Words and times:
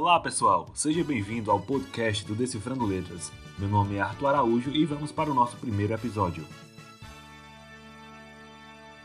Olá 0.00 0.18
pessoal, 0.18 0.66
seja 0.72 1.04
bem-vindo 1.04 1.50
ao 1.50 1.60
podcast 1.60 2.24
do 2.24 2.34
Decifrando 2.34 2.86
Letras. 2.86 3.30
Meu 3.58 3.68
nome 3.68 3.96
é 3.96 4.00
Arthur 4.00 4.28
Araújo 4.28 4.70
e 4.70 4.86
vamos 4.86 5.12
para 5.12 5.30
o 5.30 5.34
nosso 5.34 5.58
primeiro 5.58 5.92
episódio. 5.92 6.42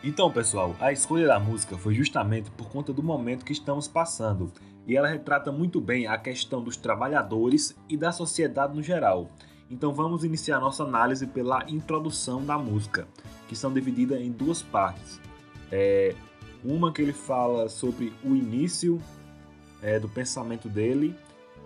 Então, 0.01 0.31
pessoal, 0.31 0.73
a 0.79 0.93
escolha 0.93 1.27
da 1.27 1.37
música 1.37 1.77
foi 1.77 1.93
justamente 1.93 2.49
por 2.51 2.69
conta 2.69 2.93
do 2.93 3.03
momento 3.03 3.43
que 3.43 3.51
estamos 3.51 3.89
passando, 3.89 4.53
e 4.87 4.95
ela 4.95 5.09
retrata 5.09 5.51
muito 5.51 5.81
bem 5.81 6.07
a 6.07 6.17
questão 6.17 6.63
dos 6.63 6.77
trabalhadores 6.77 7.75
e 7.89 7.97
da 7.97 8.13
sociedade 8.13 8.73
no 8.73 8.81
geral. 8.81 9.29
Então, 9.69 9.93
vamos 9.93 10.23
iniciar 10.23 10.61
nossa 10.61 10.83
análise 10.83 11.27
pela 11.27 11.69
introdução 11.69 12.45
da 12.45 12.57
música, 12.57 13.05
que 13.49 13.55
são 13.55 13.73
divididas 13.73 14.21
em 14.21 14.31
duas 14.31 14.61
partes. 14.61 15.19
É, 15.69 16.15
uma 16.63 16.93
que 16.93 17.01
ele 17.01 17.11
fala 17.11 17.67
sobre 17.67 18.13
o 18.23 18.29
início 18.33 18.97
é, 19.81 19.99
do 19.99 20.09
pensamento 20.09 20.69
dele, 20.69 21.15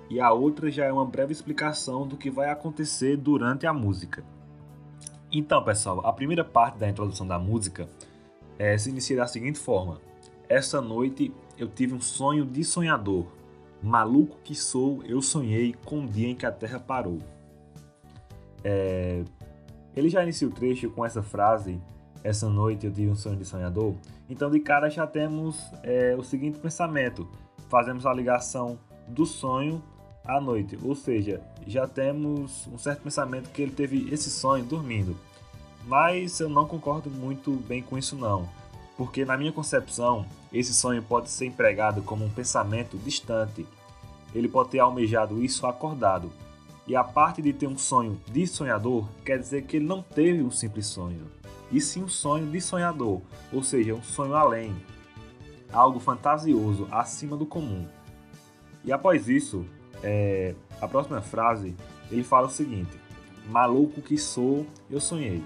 e 0.09 0.19
a 0.19 0.31
outra 0.31 0.71
já 0.71 0.85
é 0.85 0.91
uma 0.91 1.05
breve 1.05 1.31
explicação 1.31 2.07
do 2.07 2.17
que 2.17 2.31
vai 2.31 2.49
acontecer 2.49 3.15
durante 3.15 3.67
a 3.67 3.73
música. 3.73 4.23
Então, 5.31 5.63
pessoal, 5.63 6.05
a 6.05 6.11
primeira 6.11 6.43
parte 6.43 6.79
da 6.79 6.89
introdução 6.89 7.27
da 7.27 7.37
música 7.37 7.87
é, 8.57 8.77
se 8.77 8.89
inicia 8.89 9.17
da 9.17 9.27
seguinte 9.27 9.59
forma: 9.59 10.01
Essa 10.47 10.81
noite 10.81 11.31
eu 11.57 11.67
tive 11.67 11.93
um 11.93 12.01
sonho 12.01 12.45
de 12.45 12.63
sonhador. 12.63 13.25
Maluco 13.81 14.37
que 14.43 14.55
sou, 14.55 15.01
eu 15.05 15.21
sonhei 15.21 15.73
com 15.85 16.03
o 16.03 16.07
dia 16.07 16.27
em 16.27 16.35
que 16.35 16.45
a 16.45 16.51
terra 16.51 16.79
parou. 16.79 17.19
É, 18.63 19.23
ele 19.95 20.09
já 20.09 20.23
inicia 20.23 20.47
o 20.47 20.51
trecho 20.51 20.89
com 20.89 21.05
essa 21.05 21.21
frase: 21.21 21.79
Essa 22.23 22.49
noite 22.49 22.87
eu 22.87 22.91
tive 22.91 23.11
um 23.11 23.15
sonho 23.15 23.37
de 23.37 23.45
sonhador. 23.45 23.93
Então, 24.27 24.49
de 24.49 24.59
cara, 24.59 24.89
já 24.89 25.05
temos 25.05 25.63
é, 25.83 26.15
o 26.17 26.23
seguinte 26.23 26.57
pensamento: 26.57 27.29
fazemos 27.69 28.05
a 28.05 28.13
ligação 28.13 28.77
do 29.07 29.25
sonho 29.25 29.81
à 30.25 30.41
noite, 30.41 30.77
ou 30.83 30.95
seja, 30.95 31.41
já 31.65 31.87
temos 31.87 32.67
um 32.67 32.77
certo 32.77 33.03
pensamento 33.03 33.49
que 33.49 33.61
ele 33.61 33.71
teve 33.71 34.09
esse 34.11 34.29
sonho 34.29 34.65
dormindo. 34.65 35.15
Mas 35.85 36.39
eu 36.39 36.49
não 36.49 36.67
concordo 36.67 37.09
muito 37.09 37.51
bem 37.51 37.81
com 37.81 37.97
isso 37.97 38.15
não, 38.15 38.47
porque 38.97 39.23
na 39.23 39.37
minha 39.37 39.51
concepção, 39.51 40.25
esse 40.51 40.73
sonho 40.73 41.01
pode 41.01 41.29
ser 41.29 41.45
empregado 41.45 42.01
como 42.01 42.25
um 42.25 42.29
pensamento 42.29 42.97
distante. 42.97 43.65
Ele 44.35 44.47
pode 44.47 44.69
ter 44.69 44.79
almejado 44.79 45.43
isso 45.43 45.65
acordado. 45.65 46.31
E 46.85 46.95
a 46.95 47.03
parte 47.03 47.41
de 47.41 47.53
ter 47.53 47.67
um 47.67 47.77
sonho 47.77 48.19
de 48.27 48.45
sonhador 48.45 49.07
quer 49.23 49.39
dizer 49.39 49.63
que 49.63 49.77
ele 49.77 49.85
não 49.85 50.01
teve 50.01 50.41
um 50.41 50.51
simples 50.51 50.87
sonho, 50.87 51.27
e 51.71 51.79
sim 51.79 52.03
um 52.03 52.09
sonho 52.09 52.47
de 52.47 52.59
sonhador, 52.59 53.21
ou 53.53 53.61
seja, 53.61 53.93
um 53.93 54.01
sonho 54.01 54.33
além, 54.35 54.75
algo 55.71 55.99
fantasioso, 55.99 56.87
acima 56.91 57.37
do 57.37 57.45
comum. 57.45 57.85
E 58.83 58.91
após 58.91 59.27
isso, 59.27 59.65
é, 60.03 60.55
a 60.81 60.87
próxima 60.87 61.21
frase, 61.21 61.75
ele 62.11 62.23
fala 62.23 62.47
o 62.47 62.51
seguinte: 62.51 62.97
Maluco 63.49 64.01
que 64.01 64.17
sou, 64.17 64.65
eu 64.89 64.99
sonhei. 64.99 65.43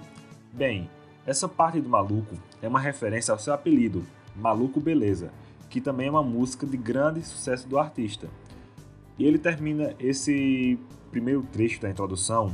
Bem, 0.51 0.89
essa 1.25 1.47
parte 1.47 1.79
do 1.79 1.89
maluco 1.89 2.35
é 2.61 2.67
uma 2.67 2.79
referência 2.79 3.31
ao 3.31 3.39
seu 3.39 3.53
apelido, 3.53 4.05
Maluco 4.35 4.79
Beleza, 4.79 5.31
que 5.69 5.79
também 5.79 6.07
é 6.07 6.11
uma 6.11 6.23
música 6.23 6.67
de 6.67 6.77
grande 6.77 7.23
sucesso 7.23 7.67
do 7.67 7.79
artista. 7.79 8.27
E 9.17 9.25
ele 9.25 9.37
termina 9.37 9.95
esse 9.99 10.77
primeiro 11.11 11.43
trecho 11.43 11.81
da 11.81 11.89
introdução 11.89 12.53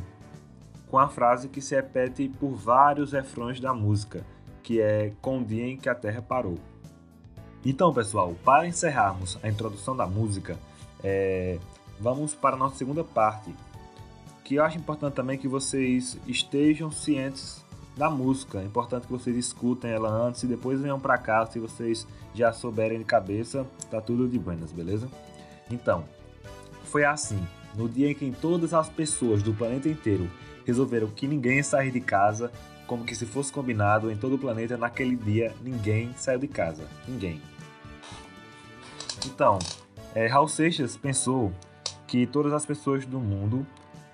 com 0.88 0.98
a 0.98 1.08
frase 1.08 1.50
que 1.50 1.62
se 1.62 1.76
repete 1.76 2.28
por 2.40 2.52
vários 2.52 3.12
refrões 3.12 3.60
da 3.60 3.74
música, 3.74 4.26
que 4.62 4.82
é 4.82 5.14
Com 5.22 5.40
o 5.40 5.46
dia 5.46 5.66
em 5.66 5.78
que 5.78 5.90
a 5.90 5.96
Terra 5.96 6.22
parou. 6.22 6.58
Então, 7.66 7.94
pessoal, 7.94 8.36
para 8.44 8.68
encerrarmos 8.68 9.38
a 9.44 9.50
introdução 9.50 9.96
da 9.96 10.06
música, 10.06 10.58
é, 11.04 11.60
vamos 12.00 12.34
para 12.34 12.56
a 12.56 12.60
nossa 12.60 12.76
segunda 12.76 13.04
parte, 13.04 13.54
que 14.44 14.56
eu 14.56 14.64
acho 14.64 14.78
importante 14.78 15.14
também 15.14 15.38
que 15.38 15.48
vocês 15.48 16.18
estejam 16.26 16.92
cientes 16.92 17.64
da 17.98 18.10
música. 18.10 18.60
É 18.60 18.64
importante 18.64 19.08
que 19.08 19.12
vocês 19.12 19.36
escutem 19.36 19.92
ela 19.92 20.10
antes 20.10 20.44
e 20.44 20.48
depois 20.48 20.80
venham 20.80 21.00
para 21.00 21.18
cá 21.18 21.46
se 21.46 21.60
vocês 21.60 22.08
já 22.34 22.54
souberem 22.54 22.98
de 22.98 23.04
cabeça, 23.04 23.68
tá 23.92 24.00
tudo 24.00 24.28
de 24.28 24.40
buenas, 24.40 24.72
beleza? 24.72 25.10
Então, 25.70 26.06
foi 26.86 27.04
assim, 27.04 27.46
no 27.76 27.90
dia 27.90 28.10
em 28.10 28.16
que 28.16 28.32
todas 28.32 28.74
as 28.74 28.88
pessoas 28.88 29.44
do 29.44 29.54
planeta 29.54 29.90
inteiro 29.90 30.30
resolveram 30.66 31.08
que 31.08 31.28
ninguém 31.28 31.62
sair 31.62 31.92
de 31.92 32.00
casa, 32.00 32.52
como 32.90 33.06
que 33.06 33.14
se 33.14 33.28
fosse 33.28 33.54
combinado 33.54 34.12
em 34.12 34.18
todo 34.18 34.34
o 34.34 34.40
planeta 34.40 34.76
naquele 34.76 35.16
dia, 35.16 35.54
ninguém 35.62 36.12
saiu 36.18 36.40
de 36.40 36.48
casa, 36.48 36.88
ninguém. 37.08 37.40
Então, 39.28 39.60
é, 40.16 40.28
Seixas 40.48 40.98
pensou 40.98 41.54
que 42.08 42.26
todas 42.26 42.52
as 42.52 42.66
pessoas 42.66 43.06
do 43.06 43.20
mundo 43.20 43.64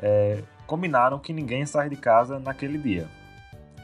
é, 0.02 0.44
combinaram 0.68 1.18
que 1.20 1.32
ninguém 1.32 1.66
sair 1.66 1.90
de 1.90 1.96
casa 1.96 2.38
naquele 2.38 2.78
dia. 2.78 3.08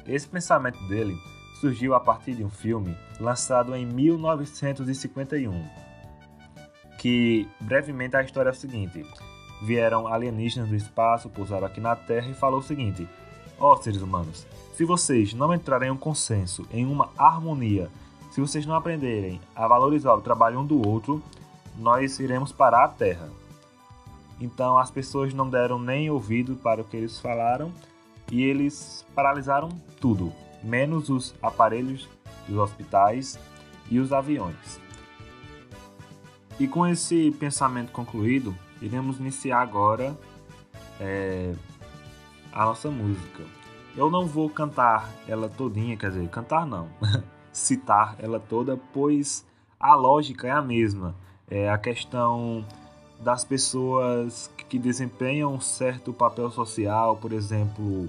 Esse 0.05 0.27
pensamento 0.27 0.85
dele 0.89 1.15
surgiu 1.61 1.95
a 1.95 1.99
partir 2.01 2.35
de 2.35 2.43
um 2.43 2.49
filme 2.49 2.93
lançado 3.17 3.73
em 3.73 3.85
1951, 3.85 5.69
que 6.97 7.47
brevemente 7.61 8.17
a 8.17 8.23
história 8.23 8.49
é 8.49 8.51
a 8.51 8.53
seguinte: 8.53 9.05
vieram 9.63 10.05
alienígenas 10.05 10.67
do 10.67 10.75
espaço, 10.75 11.29
pousaram 11.29 11.65
aqui 11.65 11.79
na 11.79 11.95
Terra 11.95 12.27
e 12.29 12.33
falou 12.33 12.59
o 12.59 12.63
seguinte: 12.63 13.07
ó 13.61 13.73
oh, 13.73 13.77
seres 13.77 14.01
humanos, 14.01 14.47
se 14.73 14.83
vocês 14.83 15.33
não 15.33 15.53
entrarem 15.53 15.89
em 15.89 15.91
um 15.91 15.97
consenso, 15.97 16.65
em 16.73 16.85
uma 16.85 17.09
harmonia, 17.15 17.89
se 18.31 18.41
vocês 18.41 18.65
não 18.65 18.75
aprenderem 18.75 19.39
a 19.55 19.67
valorizar 19.67 20.15
o 20.15 20.21
trabalho 20.21 20.59
um 20.59 20.65
do 20.65 20.87
outro, 20.87 21.21
nós 21.77 22.19
iremos 22.19 22.51
parar 22.51 22.85
a 22.85 22.87
Terra. 22.87 23.29
Então 24.39 24.77
as 24.77 24.89
pessoas 24.89 25.33
não 25.33 25.47
deram 25.47 25.77
nem 25.77 26.09
ouvido 26.09 26.55
para 26.55 26.81
o 26.81 26.83
que 26.83 26.97
eles 26.97 27.19
falaram 27.19 27.71
e 28.31 28.41
eles 28.43 29.05
paralisaram 29.13 29.69
tudo, 29.99 30.33
menos 30.63 31.09
os 31.09 31.35
aparelhos 31.41 32.09
dos 32.47 32.57
hospitais 32.57 33.37
e 33.89 33.99
os 33.99 34.11
aviões. 34.11 34.79
E 36.59 36.67
com 36.67 36.87
esse 36.87 37.31
pensamento 37.39 37.91
concluído, 37.91 38.55
iremos 38.81 39.19
iniciar 39.19 39.61
agora 39.61 40.17
é, 40.99 41.53
a 42.51 42.65
nossa 42.65 42.89
música. 42.89 43.43
Eu 43.95 44.09
não 44.09 44.25
vou 44.25 44.49
cantar 44.49 45.09
ela 45.27 45.49
todinha, 45.49 45.97
quer 45.97 46.11
dizer, 46.11 46.29
cantar 46.29 46.65
não, 46.65 46.89
citar 47.51 48.15
ela 48.19 48.39
toda, 48.39 48.79
pois 48.93 49.45
a 49.79 49.95
lógica 49.95 50.47
é 50.47 50.51
a 50.51 50.61
mesma. 50.61 51.15
É 51.49 51.69
a 51.69 51.77
questão 51.77 52.65
das 53.19 53.43
pessoas 53.43 54.49
que 54.69 54.79
desempenham 54.79 55.53
um 55.53 55.59
certo 55.59 56.13
papel 56.13 56.49
social, 56.49 57.17
por 57.17 57.33
exemplo, 57.33 58.07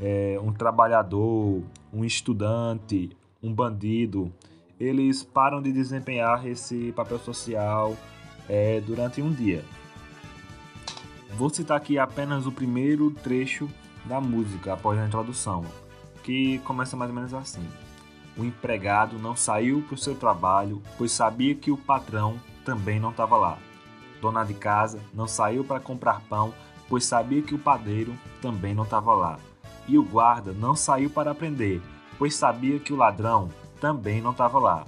é, 0.00 0.38
um 0.40 0.52
trabalhador, 0.52 1.62
um 1.92 2.04
estudante, 2.04 3.10
um 3.42 3.52
bandido, 3.52 4.32
eles 4.78 5.22
param 5.22 5.60
de 5.60 5.72
desempenhar 5.72 6.46
esse 6.46 6.92
papel 6.92 7.18
social 7.18 7.96
é, 8.48 8.80
durante 8.80 9.20
um 9.20 9.32
dia. 9.32 9.64
Vou 11.36 11.50
citar 11.50 11.76
aqui 11.76 11.98
apenas 11.98 12.46
o 12.46 12.52
primeiro 12.52 13.10
trecho 13.10 13.68
da 14.06 14.18
música 14.22 14.72
após 14.72 14.98
a 14.98 15.04
introdução, 15.04 15.66
que 16.22 16.58
começa 16.60 16.96
mais 16.96 17.10
ou 17.10 17.14
menos 17.14 17.34
assim. 17.34 17.62
O 18.38 18.42
empregado 18.42 19.18
não 19.18 19.36
saiu 19.36 19.82
para 19.82 19.96
o 19.96 19.98
seu 19.98 20.14
trabalho, 20.14 20.80
pois 20.96 21.12
sabia 21.12 21.54
que 21.54 21.70
o 21.70 21.76
patrão 21.76 22.40
também 22.64 22.98
não 22.98 23.10
estava 23.10 23.36
lá. 23.36 23.58
Dona 24.18 24.44
de 24.44 24.54
casa 24.54 24.98
não 25.12 25.28
saiu 25.28 25.62
para 25.62 25.78
comprar 25.78 26.22
pão, 26.22 26.54
pois 26.88 27.04
sabia 27.04 27.42
que 27.42 27.54
o 27.54 27.58
padeiro 27.58 28.16
também 28.40 28.74
não 28.74 28.84
estava 28.84 29.14
lá. 29.14 29.38
E 29.86 29.98
o 29.98 30.02
guarda 30.02 30.54
não 30.54 30.74
saiu 30.74 31.10
para 31.10 31.34
prender, 31.34 31.82
pois 32.16 32.34
sabia 32.34 32.78
que 32.78 32.94
o 32.94 32.96
ladrão 32.96 33.50
também 33.78 34.22
não 34.22 34.30
estava 34.30 34.58
lá. 34.58 34.86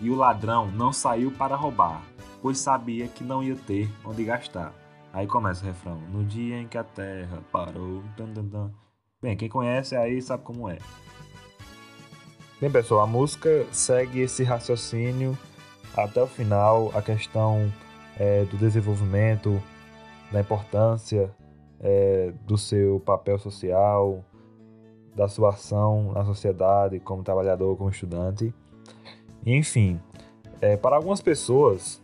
E 0.00 0.08
o 0.08 0.16
ladrão 0.16 0.70
não 0.70 0.90
saiu 0.90 1.30
para 1.30 1.54
roubar, 1.54 2.00
pois 2.40 2.56
sabia 2.56 3.08
que 3.08 3.22
não 3.22 3.42
ia 3.42 3.56
ter 3.56 3.90
onde 4.06 4.24
gastar. 4.24 4.81
Aí 5.12 5.26
começa 5.26 5.62
o 5.62 5.66
refrão: 5.66 6.00
No 6.10 6.24
dia 6.24 6.58
em 6.58 6.66
que 6.66 6.78
a 6.78 6.84
terra 6.84 7.42
parou. 7.52 8.02
Dan, 8.16 8.28
dan, 8.32 8.44
dan. 8.44 8.70
Bem, 9.20 9.36
quem 9.36 9.48
conhece 9.48 9.94
aí 9.94 10.20
sabe 10.20 10.42
como 10.42 10.68
é. 10.68 10.78
Bem, 12.60 12.70
pessoal, 12.70 13.02
a 13.02 13.06
música 13.06 13.66
segue 13.70 14.20
esse 14.20 14.42
raciocínio 14.42 15.36
até 15.96 16.22
o 16.22 16.26
final. 16.26 16.90
A 16.94 17.02
questão 17.02 17.72
é, 18.18 18.44
do 18.44 18.56
desenvolvimento, 18.56 19.62
da 20.32 20.40
importância 20.40 21.32
é, 21.78 22.32
do 22.46 22.56
seu 22.56 23.00
papel 23.00 23.38
social, 23.38 24.24
da 25.14 25.28
sua 25.28 25.50
ação 25.50 26.12
na 26.12 26.24
sociedade, 26.24 26.98
como 27.00 27.22
trabalhador, 27.22 27.76
como 27.76 27.90
estudante. 27.90 28.52
Enfim, 29.44 30.00
é, 30.60 30.76
para 30.76 30.96
algumas 30.96 31.20
pessoas, 31.20 32.01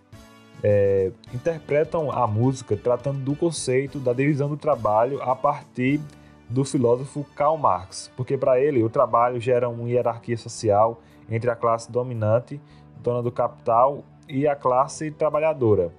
é, 0.62 1.12
interpretam 1.32 2.10
a 2.10 2.26
música 2.26 2.76
tratando 2.76 3.18
do 3.20 3.36
conceito 3.36 3.98
da 3.98 4.12
divisão 4.12 4.48
do 4.48 4.56
trabalho 4.56 5.22
a 5.22 5.34
partir 5.34 6.00
do 6.48 6.64
filósofo 6.64 7.24
Karl 7.34 7.56
Marx, 7.56 8.10
porque 8.16 8.36
para 8.36 8.58
ele 8.60 8.82
o 8.82 8.88
trabalho 8.88 9.40
gera 9.40 9.68
uma 9.68 9.88
hierarquia 9.88 10.36
social 10.36 11.00
entre 11.30 11.50
a 11.50 11.56
classe 11.56 11.92
dominante, 11.92 12.60
dona 13.02 13.22
do 13.22 13.30
capital, 13.30 14.02
e 14.28 14.46
a 14.46 14.54
classe 14.54 15.10
trabalhadora. 15.10 15.92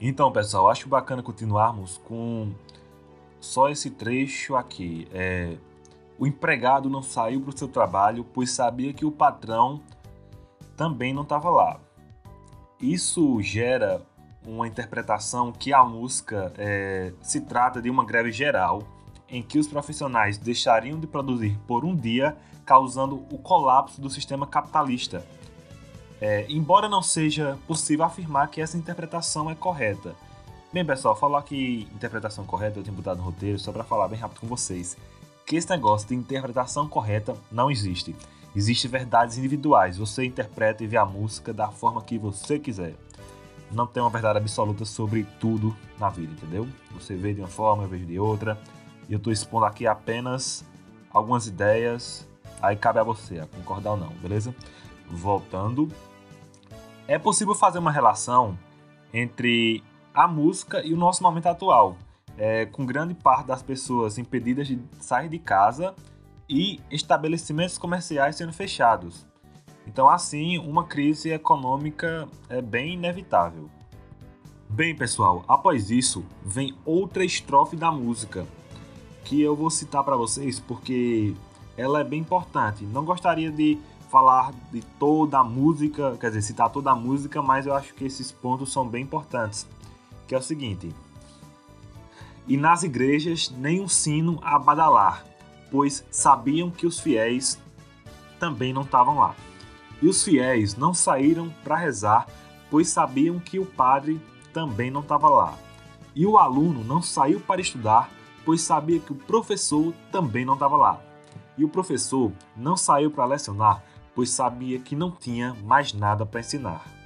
Então, 0.00 0.30
pessoal, 0.30 0.68
acho 0.68 0.88
bacana 0.88 1.22
continuarmos 1.22 1.98
com 2.04 2.52
só 3.40 3.68
esse 3.68 3.90
trecho 3.90 4.54
aqui. 4.54 5.08
É, 5.12 5.56
o 6.18 6.26
empregado 6.26 6.88
não 6.88 7.02
saiu 7.02 7.40
para 7.40 7.50
o 7.50 7.58
seu 7.58 7.68
trabalho, 7.68 8.24
pois 8.32 8.50
sabia 8.50 8.92
que 8.92 9.04
o 9.04 9.10
patrão 9.10 9.80
também 10.76 11.12
não 11.12 11.22
estava 11.22 11.50
lá. 11.50 11.80
Isso 12.80 13.40
gera 13.42 14.02
uma 14.46 14.66
interpretação 14.66 15.52
que 15.52 15.72
a 15.72 15.84
música 15.84 16.52
é, 16.56 17.12
se 17.20 17.40
trata 17.40 17.82
de 17.82 17.90
uma 17.90 18.04
greve 18.04 18.32
geral, 18.32 18.82
em 19.28 19.42
que 19.42 19.58
os 19.58 19.66
profissionais 19.66 20.38
deixariam 20.38 20.98
de 20.98 21.06
produzir 21.06 21.58
por 21.66 21.84
um 21.84 21.94
dia, 21.94 22.36
causando 22.64 23.16
o 23.30 23.38
colapso 23.38 24.00
do 24.00 24.08
sistema 24.08 24.46
capitalista 24.46 25.24
é, 26.20 26.46
embora 26.48 26.88
não 26.88 27.02
seja 27.02 27.58
possível 27.66 28.04
afirmar 28.04 28.48
que 28.48 28.60
essa 28.60 28.76
interpretação 28.76 29.50
é 29.50 29.54
correta. 29.54 30.14
Bem, 30.72 30.84
pessoal, 30.84 31.16
falar 31.16 31.42
que 31.42 31.88
interpretação 31.94 32.44
correta 32.44 32.78
eu 32.78 32.82
tenho 32.82 32.96
botado 32.96 33.18
no 33.18 33.24
roteiro 33.24 33.58
só 33.58 33.72
para 33.72 33.84
falar 33.84 34.08
bem 34.08 34.18
rápido 34.18 34.40
com 34.40 34.46
vocês. 34.46 34.96
Que 35.46 35.56
esse 35.56 35.70
negócio 35.70 36.08
de 36.08 36.14
interpretação 36.14 36.88
correta 36.88 37.36
não 37.50 37.70
existe. 37.70 38.14
Existem 38.58 38.90
verdades 38.90 39.38
individuais. 39.38 39.98
Você 39.98 40.24
interpreta 40.24 40.82
e 40.82 40.86
vê 40.88 40.96
a 40.96 41.06
música 41.06 41.54
da 41.54 41.70
forma 41.70 42.02
que 42.02 42.18
você 42.18 42.58
quiser. 42.58 42.96
Não 43.70 43.86
tem 43.86 44.02
uma 44.02 44.10
verdade 44.10 44.36
absoluta 44.36 44.84
sobre 44.84 45.24
tudo 45.38 45.76
na 45.96 46.08
vida, 46.08 46.32
entendeu? 46.32 46.66
Você 46.90 47.14
vê 47.14 47.32
de 47.32 47.40
uma 47.40 47.46
forma, 47.46 47.84
eu 47.84 47.88
vejo 47.88 48.04
de 48.04 48.18
outra. 48.18 48.58
E 49.08 49.12
eu 49.12 49.18
estou 49.18 49.32
expondo 49.32 49.64
aqui 49.64 49.86
apenas 49.86 50.64
algumas 51.08 51.46
ideias. 51.46 52.28
Aí 52.60 52.74
cabe 52.74 52.98
a 52.98 53.04
você 53.04 53.38
a 53.38 53.46
concordar 53.46 53.92
ou 53.92 53.96
não, 53.96 54.08
beleza? 54.14 54.52
Voltando 55.08 55.88
é 57.06 57.16
possível 57.16 57.54
fazer 57.54 57.78
uma 57.78 57.92
relação 57.92 58.58
entre 59.14 59.84
a 60.12 60.26
música 60.26 60.84
e 60.84 60.92
o 60.92 60.96
nosso 60.96 61.22
momento 61.22 61.46
atual, 61.46 61.96
é, 62.36 62.66
com 62.66 62.84
grande 62.84 63.14
parte 63.14 63.46
das 63.46 63.62
pessoas 63.62 64.18
impedidas 64.18 64.66
de 64.66 64.80
sair 64.98 65.28
de 65.28 65.38
casa 65.38 65.94
e 66.48 66.80
estabelecimentos 66.90 67.76
comerciais 67.76 68.36
sendo 68.36 68.52
fechados. 68.52 69.26
Então, 69.86 70.08
assim, 70.08 70.58
uma 70.58 70.84
crise 70.84 71.30
econômica 71.30 72.28
é 72.48 72.60
bem 72.60 72.94
inevitável. 72.94 73.68
Bem, 74.68 74.94
pessoal, 74.94 75.44
após 75.48 75.90
isso 75.90 76.24
vem 76.44 76.74
outra 76.84 77.24
estrofe 77.24 77.74
da 77.74 77.90
música 77.90 78.46
que 79.24 79.40
eu 79.40 79.56
vou 79.56 79.70
citar 79.70 80.04
para 80.04 80.16
vocês 80.16 80.60
porque 80.60 81.34
ela 81.76 82.00
é 82.00 82.04
bem 82.04 82.20
importante. 82.20 82.84
Não 82.84 83.04
gostaria 83.04 83.50
de 83.50 83.78
falar 84.10 84.52
de 84.72 84.80
toda 84.98 85.38
a 85.38 85.44
música, 85.44 86.16
quer 86.18 86.28
dizer, 86.28 86.42
citar 86.42 86.70
toda 86.70 86.90
a 86.90 86.94
música, 86.94 87.40
mas 87.40 87.66
eu 87.66 87.74
acho 87.74 87.94
que 87.94 88.04
esses 88.04 88.32
pontos 88.32 88.72
são 88.72 88.86
bem 88.86 89.02
importantes. 89.02 89.66
Que 90.26 90.34
é 90.34 90.38
o 90.38 90.42
seguinte: 90.42 90.94
E 92.46 92.56
nas 92.56 92.82
igrejas 92.82 93.50
nem 93.56 93.80
um 93.80 93.88
sino 93.88 94.38
a 94.42 94.58
badalar, 94.58 95.24
pois 95.70 96.04
sabiam 96.10 96.70
que 96.70 96.86
os 96.86 97.00
fiéis 97.00 97.58
também 98.38 98.72
não 98.72 98.82
estavam 98.82 99.18
lá. 99.18 99.34
E 100.00 100.08
os 100.08 100.22
fiéis 100.22 100.76
não 100.76 100.94
saíram 100.94 101.52
para 101.64 101.76
rezar, 101.76 102.26
pois 102.70 102.88
sabiam 102.88 103.38
que 103.38 103.58
o 103.58 103.66
padre 103.66 104.20
também 104.52 104.90
não 104.90 105.00
estava 105.00 105.28
lá. 105.28 105.54
E 106.14 106.26
o 106.26 106.38
aluno 106.38 106.84
não 106.84 107.02
saiu 107.02 107.40
para 107.40 107.60
estudar, 107.60 108.10
pois 108.44 108.60
sabia 108.60 109.00
que 109.00 109.12
o 109.12 109.16
professor 109.16 109.92
também 110.10 110.44
não 110.44 110.54
estava 110.54 110.76
lá. 110.76 111.00
E 111.56 111.64
o 111.64 111.68
professor 111.68 112.32
não 112.56 112.76
saiu 112.76 113.10
para 113.10 113.24
lecionar, 113.24 113.82
pois 114.14 114.30
sabia 114.30 114.78
que 114.78 114.96
não 114.96 115.10
tinha 115.10 115.54
mais 115.64 115.92
nada 115.92 116.24
para 116.24 116.40
ensinar. 116.40 116.97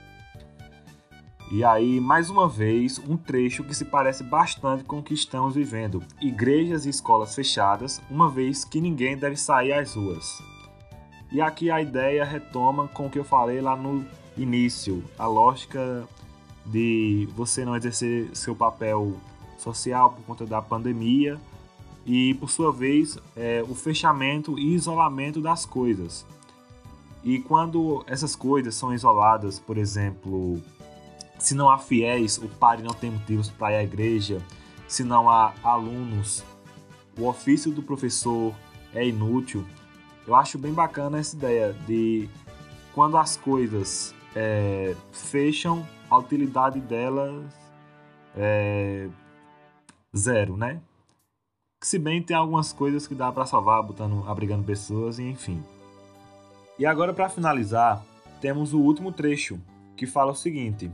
E 1.54 1.62
aí, 1.62 2.00
mais 2.00 2.30
uma 2.30 2.48
vez, 2.48 2.98
um 3.06 3.14
trecho 3.14 3.62
que 3.62 3.74
se 3.74 3.84
parece 3.84 4.24
bastante 4.24 4.84
com 4.84 5.00
o 5.00 5.02
que 5.02 5.12
estamos 5.12 5.54
vivendo: 5.54 6.02
igrejas 6.18 6.86
e 6.86 6.88
escolas 6.88 7.34
fechadas, 7.34 8.00
uma 8.10 8.30
vez 8.30 8.64
que 8.64 8.80
ninguém 8.80 9.18
deve 9.18 9.36
sair 9.36 9.74
às 9.74 9.92
ruas. 9.92 10.42
E 11.30 11.42
aqui 11.42 11.70
a 11.70 11.82
ideia 11.82 12.24
retoma 12.24 12.88
com 12.88 13.06
o 13.06 13.10
que 13.10 13.18
eu 13.18 13.24
falei 13.24 13.60
lá 13.60 13.76
no 13.76 14.02
início, 14.34 15.04
a 15.18 15.26
lógica 15.26 16.08
de 16.64 17.28
você 17.36 17.66
não 17.66 17.76
exercer 17.76 18.34
seu 18.34 18.56
papel 18.56 19.12
social 19.58 20.08
por 20.08 20.24
conta 20.24 20.46
da 20.46 20.62
pandemia 20.62 21.38
e, 22.06 22.32
por 22.32 22.48
sua 22.48 22.72
vez, 22.72 23.18
é, 23.36 23.62
o 23.68 23.74
fechamento 23.74 24.58
e 24.58 24.74
isolamento 24.74 25.38
das 25.38 25.66
coisas. 25.66 26.24
E 27.22 27.40
quando 27.40 28.02
essas 28.06 28.34
coisas 28.34 28.74
são 28.74 28.94
isoladas, 28.94 29.58
por 29.58 29.76
exemplo, 29.76 30.58
se 31.38 31.54
não 31.54 31.70
há 31.70 31.78
fiéis, 31.78 32.38
o 32.38 32.48
padre 32.48 32.84
não 32.84 32.94
tem 32.94 33.10
motivos 33.10 33.50
para 33.50 33.72
ir 33.72 33.76
à 33.76 33.82
igreja, 33.82 34.40
se 34.86 35.02
não 35.02 35.28
há 35.30 35.54
alunos, 35.62 36.44
o 37.18 37.26
ofício 37.26 37.70
do 37.70 37.82
professor 37.82 38.54
é 38.94 39.06
inútil. 39.06 39.64
Eu 40.26 40.34
acho 40.34 40.58
bem 40.58 40.72
bacana 40.72 41.18
essa 41.18 41.34
ideia 41.34 41.72
de 41.86 42.28
quando 42.94 43.16
as 43.16 43.36
coisas 43.36 44.14
é, 44.36 44.94
fecham, 45.10 45.86
a 46.08 46.18
utilidade 46.18 46.80
delas 46.80 47.44
é 48.36 49.08
zero, 50.16 50.56
né? 50.56 50.80
Se 51.82 51.98
bem 51.98 52.22
tem 52.22 52.36
algumas 52.36 52.72
coisas 52.72 53.06
que 53.06 53.14
dá 53.14 53.32
para 53.32 53.44
salvar, 53.44 53.82
botando, 53.82 54.22
abrigando 54.28 54.62
pessoas, 54.62 55.18
e 55.18 55.24
enfim. 55.24 55.62
E 56.78 56.86
agora, 56.86 57.12
para 57.12 57.28
finalizar, 57.28 58.04
temos 58.40 58.72
o 58.72 58.78
último 58.78 59.10
trecho, 59.10 59.60
que 59.96 60.06
fala 60.06 60.32
o 60.32 60.36
seguinte: 60.36 60.90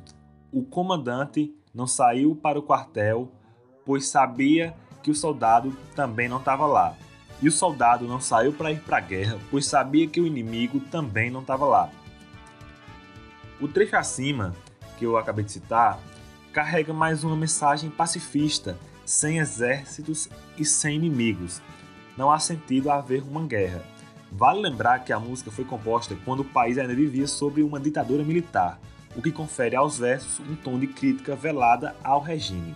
O 0.52 0.62
comandante 0.62 1.54
não 1.74 1.86
saiu 1.86 2.34
para 2.34 2.58
o 2.58 2.62
quartel, 2.62 3.30
pois 3.84 4.08
sabia 4.08 4.74
que 5.02 5.10
o 5.10 5.14
soldado 5.14 5.76
também 5.94 6.28
não 6.28 6.38
estava 6.38 6.66
lá. 6.66 6.94
E 7.40 7.48
o 7.48 7.52
soldado 7.52 8.06
não 8.08 8.20
saiu 8.20 8.52
para 8.52 8.72
ir 8.72 8.80
para 8.80 8.96
a 8.96 9.00
guerra, 9.00 9.38
pois 9.50 9.66
sabia 9.66 10.06
que 10.08 10.20
o 10.20 10.26
inimigo 10.26 10.80
também 10.80 11.30
não 11.30 11.40
estava 11.40 11.64
lá. 11.64 11.90
O 13.60 13.68
trecho 13.68 13.96
acima, 13.96 14.54
que 14.98 15.04
eu 15.04 15.16
acabei 15.16 15.44
de 15.44 15.52
citar, 15.52 15.98
carrega 16.52 16.92
mais 16.92 17.22
uma 17.22 17.36
mensagem 17.36 17.90
pacifista, 17.90 18.76
sem 19.04 19.38
exércitos 19.38 20.28
e 20.56 20.64
sem 20.64 20.96
inimigos. 20.96 21.62
Não 22.16 22.30
há 22.30 22.38
sentido 22.38 22.90
haver 22.90 23.22
uma 23.22 23.46
guerra 23.46 23.84
Vale 24.30 24.60
lembrar 24.60 25.04
que 25.04 25.12
a 25.12 25.18
música 25.18 25.50
foi 25.50 25.64
composta 25.64 26.16
quando 26.24 26.40
o 26.40 26.44
país 26.44 26.76
ainda 26.76 26.94
vivia 26.94 27.26
sob 27.26 27.62
uma 27.62 27.80
ditadura 27.80 28.22
militar, 28.22 28.78
o 29.16 29.22
que 29.22 29.32
confere 29.32 29.76
aos 29.76 29.98
versos 29.98 30.40
um 30.40 30.54
tom 30.54 30.78
de 30.78 30.86
crítica 30.86 31.34
velada 31.34 31.96
ao 32.02 32.20
regime. 32.20 32.74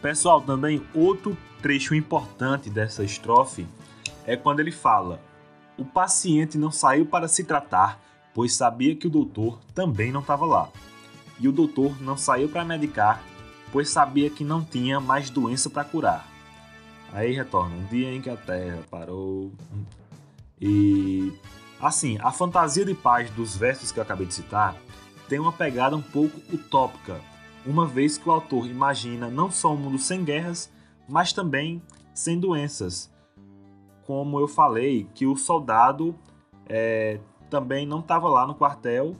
Pessoal, 0.00 0.40
também 0.40 0.82
outro 0.94 1.36
trecho 1.62 1.94
importante 1.94 2.68
dessa 2.68 3.02
estrofe 3.02 3.66
é 4.26 4.36
quando 4.36 4.60
ele 4.60 4.72
fala: 4.72 5.20
O 5.78 5.84
paciente 5.84 6.58
não 6.58 6.70
saiu 6.70 7.06
para 7.06 7.28
se 7.28 7.44
tratar, 7.44 7.98
pois 8.34 8.54
sabia 8.54 8.94
que 8.94 9.06
o 9.06 9.10
doutor 9.10 9.58
também 9.74 10.12
não 10.12 10.20
estava 10.20 10.44
lá. 10.44 10.68
E 11.40 11.48
o 11.48 11.52
doutor 11.52 12.00
não 12.00 12.16
saiu 12.16 12.48
para 12.48 12.64
medicar, 12.64 13.22
pois 13.72 13.88
sabia 13.88 14.30
que 14.30 14.44
não 14.44 14.62
tinha 14.62 15.00
mais 15.00 15.30
doença 15.30 15.70
para 15.70 15.84
curar. 15.84 16.28
Aí 17.12 17.32
retorna: 17.32 17.74
Um 17.74 17.84
dia 17.86 18.12
em 18.12 18.20
que 18.20 18.30
a 18.30 18.36
terra 18.36 18.80
parou, 18.90 19.52
e 20.60 21.32
assim, 21.80 22.18
a 22.20 22.30
fantasia 22.30 22.84
de 22.84 22.94
paz 22.94 23.30
dos 23.30 23.56
versos 23.56 23.90
que 23.90 23.98
eu 23.98 24.02
acabei 24.02 24.26
de 24.26 24.34
citar 24.34 24.76
tem 25.34 25.40
uma 25.40 25.50
pegada 25.50 25.96
um 25.96 26.00
pouco 26.00 26.40
utópica, 26.54 27.20
uma 27.66 27.84
vez 27.84 28.16
que 28.16 28.28
o 28.28 28.30
autor 28.30 28.68
imagina 28.68 29.28
não 29.28 29.50
só 29.50 29.74
um 29.74 29.76
mundo 29.76 29.98
sem 29.98 30.22
guerras, 30.22 30.72
mas 31.08 31.32
também 31.32 31.82
sem 32.14 32.38
doenças. 32.38 33.12
Como 34.06 34.38
eu 34.38 34.46
falei, 34.46 35.08
que 35.12 35.26
o 35.26 35.34
soldado 35.34 36.14
é, 36.68 37.18
também 37.50 37.84
não 37.84 37.98
estava 37.98 38.28
lá 38.28 38.46
no 38.46 38.54
quartel 38.54 39.16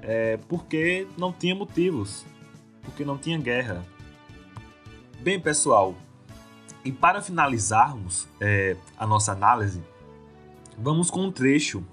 é, 0.00 0.36
porque 0.48 1.08
não 1.18 1.32
tinha 1.32 1.56
motivos, 1.56 2.24
porque 2.82 3.04
não 3.04 3.18
tinha 3.18 3.38
guerra. 3.38 3.84
Bem, 5.18 5.40
pessoal, 5.40 5.96
e 6.84 6.92
para 6.92 7.20
finalizarmos 7.20 8.28
é, 8.40 8.76
a 8.96 9.04
nossa 9.04 9.32
análise, 9.32 9.82
Vamos 10.78 11.10
com 11.10 11.20
um 11.20 11.30
trecho 11.30 11.84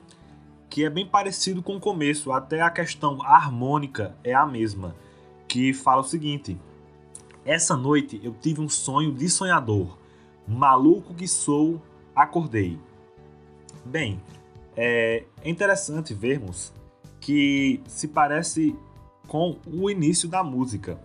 que 0.69 0.85
é 0.85 0.89
bem 0.89 1.05
parecido 1.05 1.63
com 1.63 1.75
o 1.75 1.79
começo, 1.79 2.31
até 2.31 2.61
a 2.61 2.69
questão 2.69 3.21
harmônica 3.23 4.15
é 4.23 4.33
a 4.33 4.45
mesma, 4.45 4.95
que 5.47 5.73
fala 5.73 6.01
o 6.01 6.05
seguinte: 6.05 6.57
Essa 7.43 7.75
noite 7.75 8.21
eu 8.23 8.33
tive 8.33 8.61
um 8.61 8.69
sonho 8.69 9.11
de 9.11 9.29
sonhador, 9.29 9.97
maluco 10.47 11.13
que 11.13 11.27
sou, 11.27 11.81
acordei. 12.15 12.79
Bem, 13.83 14.21
é 14.77 15.23
interessante 15.43 16.13
vermos 16.13 16.71
que 17.19 17.81
se 17.87 18.07
parece 18.07 18.75
com 19.27 19.57
o 19.65 19.89
início 19.89 20.29
da 20.29 20.43
música. 20.43 20.99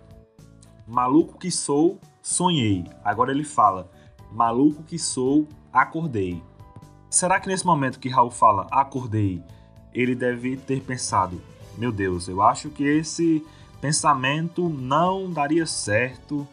Maluco 0.87 1.38
que 1.38 1.50
sou, 1.50 1.99
sonhei. 2.23 2.85
Agora 3.02 3.33
ele 3.33 3.44
fala: 3.44 3.90
Maluco 4.30 4.83
que 4.83 4.99
sou, 4.99 5.49
acordei. 5.73 6.42
Será 7.14 7.38
que 7.38 7.47
nesse 7.47 7.64
momento 7.64 8.00
que 8.00 8.09
Raul 8.09 8.28
fala 8.28 8.66
acordei, 8.73 9.40
ele 9.92 10.16
deve 10.16 10.56
ter 10.56 10.80
pensado: 10.83 11.40
meu 11.78 11.92
Deus, 11.92 12.26
eu 12.26 12.42
acho 12.42 12.71
que 12.71 12.83
esse 12.83 13.47
pensamento 13.80 14.68
não 14.68 15.30
daria 15.30 15.64
certo. 15.64 16.44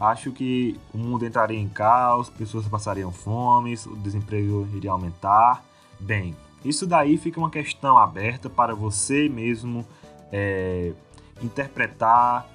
Acho 0.00 0.32
que 0.32 0.76
o 0.92 0.98
mundo 0.98 1.24
entraria 1.24 1.60
em 1.60 1.68
caos, 1.68 2.28
pessoas 2.28 2.66
passariam 2.66 3.12
fome, 3.12 3.78
o 3.86 3.94
desemprego 3.94 4.68
iria 4.74 4.90
aumentar. 4.90 5.64
Bem, 6.00 6.36
isso 6.64 6.88
daí 6.88 7.16
fica 7.16 7.38
uma 7.38 7.48
questão 7.48 7.96
aberta 7.96 8.50
para 8.50 8.74
você 8.74 9.28
mesmo 9.28 9.86
é, 10.32 10.92
interpretar, 11.40 12.48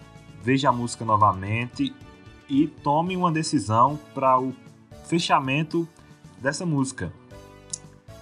veja 0.43 0.67
a 0.67 0.73
música 0.73 1.05
novamente 1.05 1.95
e 2.49 2.67
tome 2.67 3.15
uma 3.15 3.31
decisão 3.31 3.97
para 4.13 4.37
o 4.37 4.53
fechamento 5.05 5.87
dessa 6.41 6.65
música. 6.65 7.13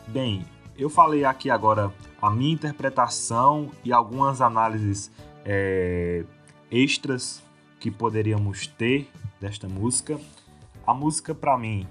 Bem, 0.07 0.45
eu 0.77 0.89
falei 0.89 1.25
aqui 1.25 1.49
agora 1.49 1.93
a 2.21 2.29
minha 2.29 2.53
interpretação 2.53 3.69
e 3.83 3.91
algumas 3.91 4.39
análises 4.39 5.11
é, 5.43 6.23
extras 6.71 7.43
que 7.77 7.91
poderíamos 7.91 8.67
ter 8.67 9.09
desta 9.39 9.67
música. 9.67 10.17
A 10.85 10.93
música, 10.93 11.35
para 11.35 11.57
mim, 11.57 11.85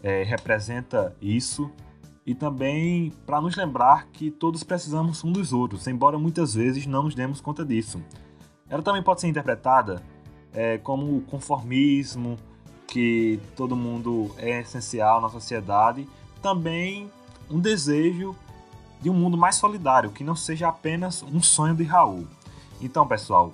é, 0.00 0.22
representa 0.22 1.16
isso 1.20 1.68
e 2.24 2.36
também 2.36 3.12
para 3.26 3.40
nos 3.40 3.56
lembrar 3.56 4.06
que 4.12 4.30
todos 4.30 4.62
precisamos 4.62 5.24
um 5.24 5.32
dos 5.32 5.52
outros, 5.52 5.88
embora 5.88 6.16
muitas 6.16 6.54
vezes 6.54 6.86
não 6.86 7.02
nos 7.02 7.16
demos 7.16 7.40
conta 7.40 7.64
disso. 7.64 8.00
Ela 8.68 8.82
também 8.82 9.02
pode 9.02 9.20
ser 9.20 9.26
interpretada 9.26 10.00
é, 10.52 10.78
como 10.78 11.16
o 11.16 11.20
conformismo, 11.22 12.36
que 12.86 13.40
todo 13.56 13.74
mundo 13.74 14.30
é 14.38 14.60
essencial 14.60 15.20
na 15.20 15.28
sociedade, 15.28 16.08
também 16.40 17.10
um 17.50 17.60
desejo 17.60 18.34
de 19.00 19.10
um 19.10 19.14
mundo 19.14 19.36
mais 19.36 19.56
solidário, 19.56 20.10
que 20.10 20.24
não 20.24 20.34
seja 20.34 20.68
apenas 20.68 21.22
um 21.22 21.42
sonho 21.42 21.74
de 21.74 21.84
Raul. 21.84 22.26
Então, 22.80 23.06
pessoal, 23.06 23.52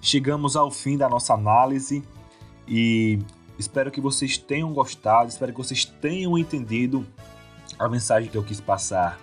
chegamos 0.00 0.56
ao 0.56 0.70
fim 0.70 0.96
da 0.96 1.08
nossa 1.08 1.34
análise 1.34 2.02
e 2.66 3.18
espero 3.58 3.90
que 3.90 4.00
vocês 4.00 4.36
tenham 4.36 4.72
gostado, 4.72 5.28
espero 5.28 5.52
que 5.52 5.58
vocês 5.58 5.84
tenham 5.84 6.36
entendido 6.36 7.06
a 7.78 7.88
mensagem 7.88 8.28
que 8.28 8.36
eu 8.36 8.42
quis 8.42 8.60
passar 8.60 9.18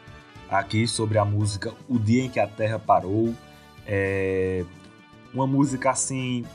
aqui 0.50 0.88
sobre 0.88 1.18
a 1.18 1.26
música 1.26 1.74
O 1.88 1.98
Dia 1.98 2.24
em 2.24 2.30
que 2.30 2.40
a 2.40 2.48
Terra 2.48 2.80
Parou. 2.80 3.34
É 3.86 4.64
uma 5.34 5.48
música 5.48 5.90
assim 5.90 6.46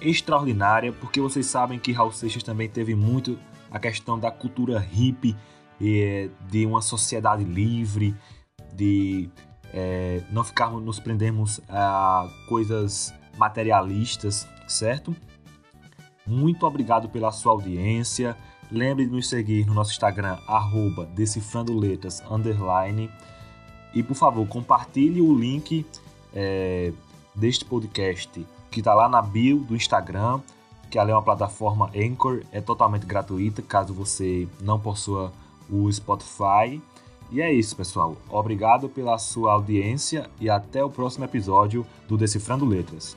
extraordinária, 0.00 0.92
porque 0.92 1.20
vocês 1.20 1.46
sabem 1.46 1.78
que 1.78 1.92
Raul 1.92 2.12
Seixas 2.12 2.42
também 2.42 2.68
teve 2.68 2.94
muito 2.94 3.38
a 3.70 3.78
questão 3.78 4.18
da 4.18 4.30
cultura 4.30 4.78
hippie, 4.78 5.36
de 5.78 6.66
uma 6.66 6.80
sociedade 6.80 7.44
livre, 7.44 8.14
de 8.72 9.28
é, 9.72 10.22
não 10.30 10.44
ficarmos 10.44 10.82
nos 10.82 10.98
prendermos 10.98 11.60
a 11.68 12.28
coisas 12.48 13.12
materialistas, 13.36 14.48
certo? 14.66 15.14
Muito 16.26 16.66
obrigado 16.66 17.08
pela 17.08 17.30
sua 17.30 17.52
audiência. 17.52 18.36
Lembre 18.70 19.06
de 19.06 19.12
nos 19.12 19.28
seguir 19.28 19.66
no 19.66 19.74
nosso 19.74 19.92
Instagram, 19.92 20.38
arroba 20.46 21.06
decifrando 21.06 21.78
letras, 21.78 22.22
underline. 22.28 23.10
E 23.94 24.02
por 24.02 24.14
favor, 24.14 24.46
compartilhe 24.48 25.20
o 25.20 25.32
link 25.38 25.86
é, 26.34 26.92
deste 27.34 27.64
podcast 27.64 28.44
que 28.70 28.80
está 28.80 28.92
lá 28.92 29.08
na 29.08 29.22
bio 29.22 29.60
do 29.60 29.76
Instagram, 29.76 30.40
que 30.90 30.98
ali 30.98 31.10
é 31.10 31.14
uma 31.14 31.22
plataforma 31.22 31.90
Anchor, 31.94 32.42
é 32.50 32.60
totalmente 32.60 33.06
gratuita, 33.06 33.62
caso 33.62 33.94
você 33.94 34.48
não 34.60 34.78
possua 34.78 35.32
o 35.70 35.90
Spotify. 35.90 36.80
E 37.30 37.40
é 37.40 37.52
isso, 37.52 37.74
pessoal. 37.76 38.16
Obrigado 38.30 38.88
pela 38.88 39.18
sua 39.18 39.52
audiência 39.52 40.30
e 40.40 40.48
até 40.48 40.84
o 40.84 40.90
próximo 40.90 41.24
episódio 41.24 41.84
do 42.08 42.16
Decifrando 42.16 42.64
Letras. 42.64 43.16